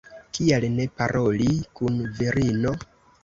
[0.35, 1.49] Kial ne paroli
[1.81, 2.73] kun virino?